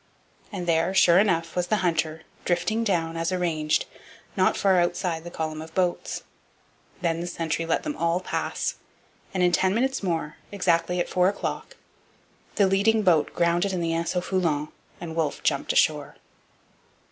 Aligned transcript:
And 0.51 0.65
there, 0.65 0.95
sure 0.95 1.19
enough, 1.19 1.55
was 1.55 1.67
the 1.67 1.75
Hunter, 1.85 2.23
drifting 2.43 2.83
down, 2.83 3.15
as 3.15 3.31
arranged, 3.31 3.85
not 4.35 4.57
far 4.57 4.79
outside 4.79 5.23
the 5.23 5.29
column 5.29 5.61
of 5.61 5.75
boats. 5.75 6.23
Then 7.01 7.19
the 7.21 7.27
sentry 7.27 7.67
let 7.67 7.83
them 7.83 7.95
all 7.95 8.19
pass; 8.19 8.77
and, 9.31 9.43
in 9.43 9.51
ten 9.51 9.75
minutes 9.75 10.01
more, 10.01 10.37
exactly 10.51 10.99
at 10.99 11.07
four 11.07 11.29
o'clock, 11.29 11.75
the 12.55 12.65
leading 12.65 13.03
boat 13.03 13.31
grounded 13.35 13.73
in 13.73 13.79
the 13.79 13.93
Anse 13.93 14.15
au 14.15 14.21
Foulon 14.21 14.69
and 14.99 15.15
Wolfe 15.15 15.43
jumped 15.43 15.71
ashore. 15.71 16.15